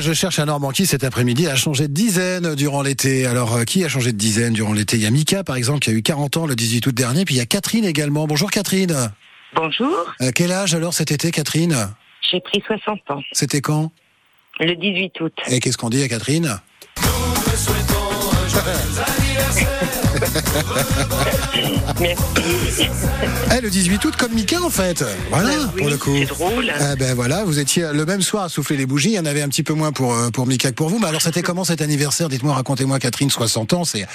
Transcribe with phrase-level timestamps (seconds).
[0.00, 3.24] Je cherche un Normand qui cet après-midi a changé de dizaine durant l'été.
[3.24, 4.96] Alors, euh, qui a changé de dizaine durant l'été?
[4.96, 7.24] Il y a Mika, par exemple, qui a eu 40 ans le 18 août dernier,
[7.24, 8.26] puis il y a Catherine également.
[8.26, 8.94] Bonjour Catherine.
[9.54, 11.88] Bonjour, Euh, quel âge alors cet été, Catherine?
[12.30, 13.90] J'ai pris 60 ans, C'était quand?
[14.60, 15.32] Le 18 août.
[15.48, 16.58] Et qu'est-ce qu'on dit à Catherine?
[22.00, 22.26] Merci.
[23.56, 25.04] Eh, le 18 août, comme Mika en fait.
[25.30, 26.16] Voilà, oui, pour le coup.
[26.18, 26.72] C'est drôle.
[26.92, 29.10] Eh ben voilà, vous étiez le même soir à souffler les bougies.
[29.10, 30.98] Il y en avait un petit peu moins pour euh, pour Mika que pour vous.
[30.98, 32.28] Mais alors, c'était comment cet anniversaire?
[32.28, 34.06] Dites-moi, racontez-moi, Catherine, 60 ans, c'est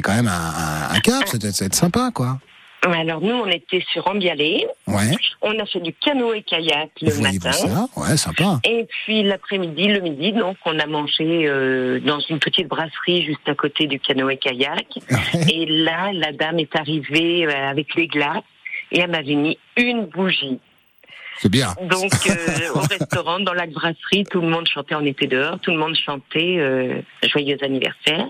[0.00, 1.24] quand même un, un, un cap.
[1.52, 2.38] C'est sympa, quoi.
[2.84, 4.66] Alors nous, on était sur Ambialé.
[4.88, 5.12] Ouais.
[5.40, 7.52] On a fait du canoë kayak le matin.
[7.52, 8.60] ça Ouais, sympa.
[8.64, 13.48] Et puis l'après-midi, le midi, donc on a mangé euh, dans une petite brasserie juste
[13.48, 14.98] à côté du canoë kayak.
[15.52, 18.42] Et là, la dame est arrivée euh, avec les glaces
[18.90, 20.58] et elle m'avait mis une bougie.
[21.40, 21.74] C'est bien.
[21.90, 24.94] Donc euh, au restaurant, dans la brasserie, tout le monde chantait.
[24.94, 27.00] On était dehors, tout le monde chantait euh,
[27.32, 28.26] joyeux anniversaire.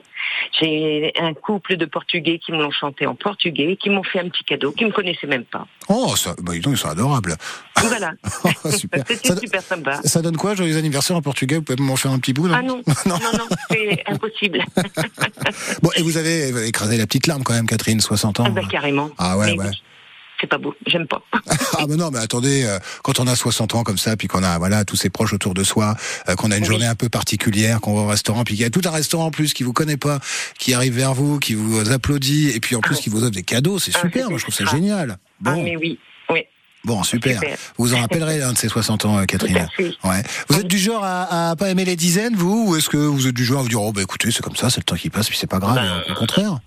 [0.60, 4.28] J'ai un couple de Portugais qui me l'ont chanté en portugais, qui m'ont fait un
[4.28, 5.66] petit cadeau, qui me connaissaient même pas.
[5.88, 7.36] Oh, ça, bah, ils sont adorables.
[7.76, 8.12] Voilà,
[8.70, 9.04] super.
[9.06, 10.00] c'était Ça, super sympa.
[10.04, 11.56] ça donne quoi, joyeux anniversaire en portugais?
[11.56, 14.64] Vous pouvez m'en faire un petit bout, non Ah non, non, non, c'est impossible.
[15.82, 18.44] Bon, et vous avez, vous avez écrasé la petite larme quand même, Catherine, 60 ans.
[18.46, 19.10] Ah bah carrément.
[19.18, 19.66] Ah ouais, Mais ouais.
[19.70, 19.82] oui,
[20.42, 21.22] C'est pas beau, j'aime pas.
[21.78, 24.42] Ah mais non, mais attendez, euh, quand on a 60 ans comme ça, puis qu'on
[24.42, 25.94] a voilà tous ses proches autour de soi,
[26.28, 26.68] euh, qu'on a une Oui.
[26.68, 29.26] journée un peu particulière, qu'on va au restaurant, puis qu'il y a tout un restaurant
[29.26, 30.18] en plus qui vous connaît pas,
[30.58, 33.42] qui arrive vers vous, qui vous applaudit, et puis en plus qui vous offre des
[33.44, 34.28] cadeaux, c'est Ah, super.
[34.28, 34.76] Moi je trouve ça extra.
[34.78, 35.16] génial.
[35.18, 35.98] Ah Bon, mais oui,
[36.30, 36.42] oui,
[36.84, 37.40] bon, super.
[37.40, 37.56] super.
[37.78, 39.68] Vous en rappellerez un de ces 60 ans, euh, Catherine.
[40.04, 40.22] Ouais.
[40.48, 43.26] Vous êtes du genre à, à pas aimer les dizaines, vous, ou est-ce que vous
[43.28, 44.96] êtes du genre à vous dire oh bah écoutez c'est comme ça, c'est le temps
[44.96, 46.58] qui passe, puis c'est pas grave, Ben, au contraire.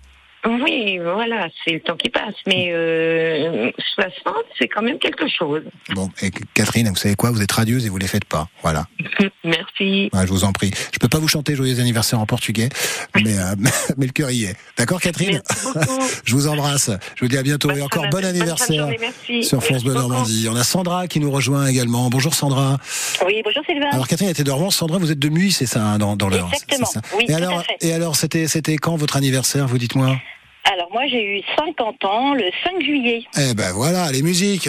[0.46, 5.62] Oui, voilà, c'est le temps qui passe, mais euh, 60, c'est quand même quelque chose.
[5.90, 8.86] Bon, et Catherine, vous savez quoi, vous êtes radieuse et vous les faites pas, voilà.
[9.44, 10.08] Merci.
[10.12, 10.70] Ouais, je vous en prie.
[10.92, 12.68] Je peux pas vous chanter joyeux anniversaire en portugais,
[13.16, 13.54] mais, euh,
[13.96, 14.56] mais le cœur y est.
[14.78, 15.40] D'accord, Catherine?
[15.50, 16.02] Merci beaucoup.
[16.24, 16.90] Je vous embrasse.
[17.16, 19.42] Je vous dis à bientôt Bonne et encore bon anniversaire journée, merci.
[19.42, 19.94] sur France Merci Bleu.
[19.94, 20.48] Normandie.
[20.50, 22.08] On a Sandra qui nous rejoint également.
[22.10, 22.78] Bonjour Sandra.
[23.26, 23.88] Oui, bonjour Sylvain.
[23.92, 24.70] Alors Catherine était de Rouen.
[24.70, 26.50] Sandra, vous êtes de Muy, c'est ça, hein, dans, dans l'heure.
[26.52, 26.86] Exactement.
[26.86, 27.16] c'est ça?
[27.16, 27.76] Oui, et tout alors, à fait.
[27.80, 30.16] et alors, c'était, c'était quand votre anniversaire Vous dites-moi?
[30.76, 33.22] Alors moi j'ai eu 50 ans le 5 juillet.
[33.38, 34.68] Eh ben voilà, les musiques.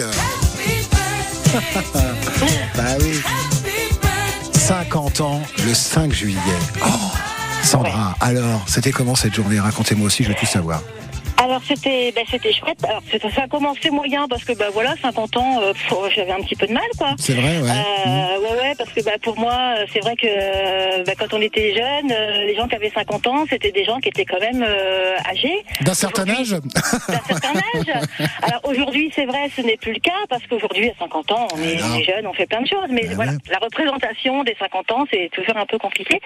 [2.74, 3.20] bah oui.
[4.54, 6.38] 50 ans le 5 juillet.
[6.82, 6.88] Oh,
[7.62, 9.60] Sandra, alors, c'était comment cette journée?
[9.60, 10.82] Racontez-moi aussi, je veux tout savoir.
[11.40, 12.84] Alors c'était ben, c'était chouette.
[12.84, 13.02] Alors
[13.34, 16.56] ça a commencé moyen parce que ben voilà 50 ans euh, pff, j'avais un petit
[16.56, 17.14] peu de mal quoi.
[17.18, 17.62] C'est vrai, ouais.
[17.62, 18.08] Mmh.
[18.08, 21.32] Euh, ouais ouais parce que ben, pour moi euh, c'est vrai que euh, ben, quand
[21.34, 24.24] on était jeunes euh, les gens qui avaient 50 ans c'était des gens qui étaient
[24.24, 28.08] quand même euh, âgés D'un certain âge d'un certain âge.
[28.42, 31.62] Alors aujourd'hui c'est vrai ce n'est plus le cas parce qu'aujourd'hui à 50 ans on
[31.62, 33.38] est, Ah on est jeune on fait plein de choses mais Ah voilà ouais.
[33.50, 36.20] la représentation des 50 ans c'est toujours un peu compliqué.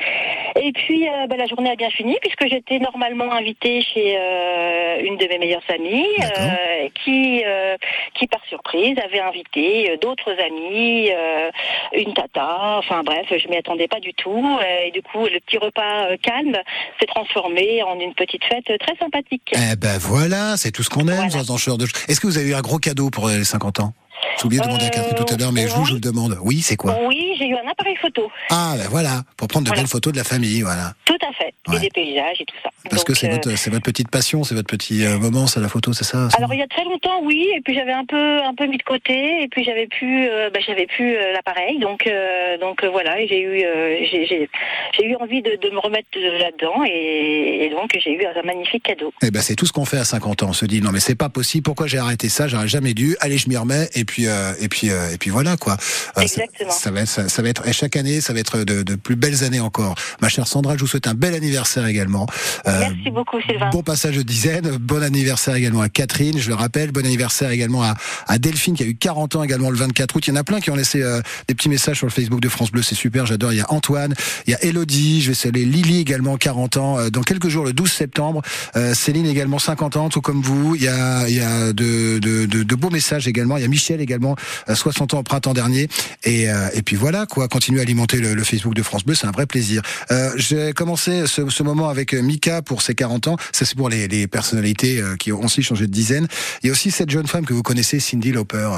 [0.56, 1.06] Et puis
[1.42, 5.62] la journée a bien fini puisque j'étais normalement invitée chez euh, une de mes meilleures
[5.68, 7.76] amies euh, qui euh,
[8.14, 11.50] qui par surprise avait invité euh, d'autres amis, euh,
[11.94, 15.40] une tata, enfin bref, je m'y attendais pas du tout euh, et du coup le
[15.40, 16.56] petit repas euh, calme
[17.00, 19.52] s'est transformé en une petite fête euh, très sympathique.
[19.54, 21.44] Eh ben voilà, c'est tout ce qu'on aime Voilà.
[21.44, 22.04] dans ce genre de choses.
[22.08, 23.92] Est-ce que vous avez eu un gros cadeau pour les 50 ans?
[24.38, 26.38] J'ai oublié de demander à Catherine tout à l'heure, mais je vous, je le demande.
[26.42, 29.68] Oui, c'est quoi Oui, j'ai eu un appareil photo, Ah ben voilà, pour prendre de
[29.70, 29.82] Voilà.
[29.82, 30.94] belles photos de la famille, voilà.
[31.04, 31.76] tout à fait, Ouais.
[31.76, 32.70] et des paysages et tout ça.
[32.90, 35.60] Parce que c'est euh, votre, c'est votre petite passion, c'est votre petit euh, moment, ça
[35.60, 38.04] la photo, c'est ça Alors il y a très longtemps, oui, et puis j'avais un
[38.04, 41.32] peu un peu mis de côté, et puis j'avais plus euh, bah, j'avais plus euh,
[41.32, 45.70] l'appareil, donc euh, donc euh, voilà, et j'ai eu euh, j'ai eu envie de, de
[45.70, 49.12] me remettre euh, là-dedans, et, et donc j'ai eu un magnifique cadeau.
[49.22, 50.48] Eh ben c'est tout ce qu'on fait à 50 ans.
[50.50, 51.62] On se dit non mais c'est pas possible.
[51.64, 53.16] Pourquoi j'ai arrêté ça J'aurais jamais dû.
[53.20, 53.88] Allez, je m'y remets.
[53.94, 55.74] Et puis euh, et puis euh, et puis voilà quoi.
[55.74, 55.76] Euh,
[56.16, 56.70] ça- Exactement.
[56.70, 58.94] Ça, va être ça, ça va être et chaque année ça va être de, de
[58.94, 59.94] plus belles années encore.
[60.20, 62.26] Ma chère Sandra, je vous souhaite un bel anniversaire également.
[62.66, 63.70] Merci beaucoup Sylvain.
[63.70, 67.82] Bon passage de dizaine, bon anniversaire également à Catherine, je le rappelle, bon anniversaire également
[67.82, 67.94] à,
[68.28, 70.26] à Delphine qui a eu 40 ans également le 24 août.
[70.26, 71.02] Il y en a plein qui ont laissé
[71.48, 73.52] des petits messages sur le Facebook de France Bleu, c'est super, j'adore.
[73.52, 74.14] Il y a Antoine,
[74.46, 76.98] il y a Elodie, je vais saluer Lily également 40 ans.
[76.98, 78.42] Euh, dans quelques jours, le 12 septembre,
[78.76, 80.74] euh, Céline également 50 ans, tout comme vous.
[80.76, 83.56] Il y a, il y a de, de, de, de beaux messages également.
[83.56, 84.36] Il y a Michel également,
[84.68, 85.88] euh, 60 ans au printemps dernier.
[86.24, 89.26] Et, euh, et puis voilà quoi, continuez à alimenter le, Facebook de France Bleu, c'est
[89.26, 89.82] un vrai plaisir.
[90.10, 93.36] Euh, J'ai commencé ce, moment avec euh, Mika pour ses 40 ans.
[93.52, 96.28] Ça c'est pour les, personnalités euh, qui ont aussi changé de dizaine.
[96.62, 98.68] Il y a aussi cette jeune femme que vous connaissez, Cindy Lauper.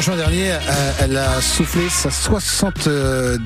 [0.00, 3.38] En juin dernier, euh, elle a soufflé sa 78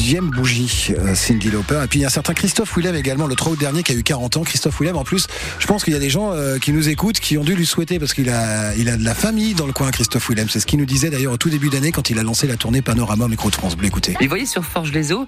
[0.00, 1.82] deuxième bougie, euh, Cindy Lauper.
[1.84, 3.92] Et puis il y a un certain Christophe Willem également, le 3 août dernier, qui
[3.92, 4.44] a eu 40 ans.
[4.44, 5.26] Christophe Willem, en plus,
[5.58, 7.66] je pense qu'il y a des gens euh, qui nous écoutent, qui ont dû lui
[7.66, 10.48] souhaiter, parce qu'il a, il a de la famille dans le coin, Christophe Willem.
[10.48, 12.56] C'est ce qu'il nous disait d'ailleurs au tout début d'année quand il a lancé la
[12.56, 13.88] tournée Panorama Micro de France Bleu.
[13.88, 14.16] Écoutez.
[14.20, 15.26] Et vous voyez, sur Forge les Eaux,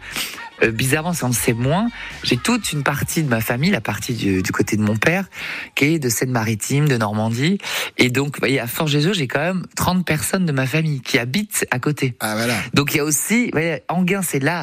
[0.62, 1.88] euh, bizarrement, ça on sait moins.
[2.22, 5.26] J'ai toute une partie de ma famille, la partie du, du côté de mon père,
[5.74, 7.58] qui est de Seine-Maritime, de Normandie.
[7.98, 11.18] Et donc, vous voyez, à Forges-les-Eaux, j'ai quand même 30 personnes de ma famille qui
[11.18, 12.14] habitent à côté.
[12.20, 12.54] Ah voilà.
[12.74, 14.61] Donc il y a aussi, vous voyez, Anguin, c'est là,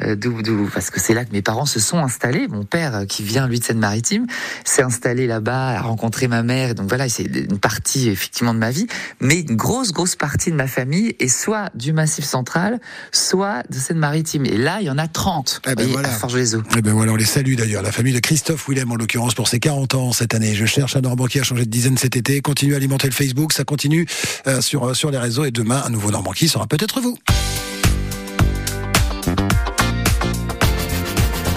[0.00, 2.48] euh, d'où, parce que c'est là que mes parents se sont installés.
[2.48, 4.26] Mon père, euh, qui vient lui de Seine-Maritime,
[4.64, 6.74] s'est installé là-bas, a rencontré ma mère.
[6.74, 8.86] Donc voilà, c'est une partie effectivement de ma vie,
[9.20, 12.80] mais une grosse, grosse partie de ma famille est soit du Massif Central,
[13.12, 14.46] soit de Seine-Maritime.
[14.46, 16.08] Et là, il y en a 30 Eh ben voyez, voilà.
[16.08, 16.62] à Forges-les-Eaux.
[16.76, 19.48] Eh ben voilà, on les salue d'ailleurs, la famille de Christophe Willem en l'occurrence pour
[19.48, 20.54] ses 40 ans cette année.
[20.54, 22.40] Je cherche un Normand qui a changé de dizaine cet été.
[22.40, 24.06] Continue à alimenter le Facebook, ça continue
[24.46, 27.18] euh, sur, euh, sur les réseaux et demain un nouveau Normand qui sera peut-être vous.